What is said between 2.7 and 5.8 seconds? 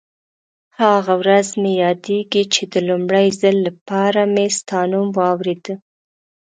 د لومړي ځل لپاره مې ستا نوم واورېد.